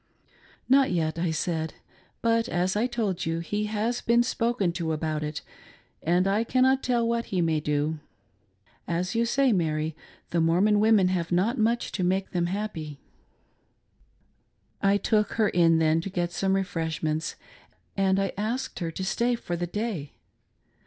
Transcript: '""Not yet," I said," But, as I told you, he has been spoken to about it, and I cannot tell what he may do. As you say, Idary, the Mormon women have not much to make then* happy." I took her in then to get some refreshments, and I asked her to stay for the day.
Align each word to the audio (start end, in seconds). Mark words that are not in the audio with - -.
'""Not 0.67 0.89
yet," 0.89 1.19
I 1.19 1.29
said," 1.29 1.75
But, 2.23 2.49
as 2.49 2.75
I 2.75 2.87
told 2.87 3.23
you, 3.27 3.37
he 3.37 3.65
has 3.65 4.01
been 4.01 4.23
spoken 4.23 4.71
to 4.71 4.93
about 4.93 5.23
it, 5.23 5.43
and 6.01 6.27
I 6.27 6.43
cannot 6.43 6.81
tell 6.81 7.07
what 7.07 7.25
he 7.25 7.39
may 7.39 7.59
do. 7.59 7.99
As 8.87 9.13
you 9.13 9.27
say, 9.27 9.51
Idary, 9.53 9.93
the 10.31 10.41
Mormon 10.41 10.79
women 10.79 11.09
have 11.09 11.31
not 11.31 11.59
much 11.59 11.91
to 11.91 12.03
make 12.03 12.31
then* 12.31 12.47
happy." 12.47 12.99
I 14.81 14.97
took 14.97 15.33
her 15.33 15.49
in 15.49 15.77
then 15.77 16.01
to 16.01 16.09
get 16.09 16.31
some 16.31 16.55
refreshments, 16.55 17.35
and 17.95 18.19
I 18.19 18.31
asked 18.35 18.79
her 18.79 18.89
to 18.89 19.05
stay 19.05 19.35
for 19.35 19.55
the 19.55 19.67
day. 19.67 20.13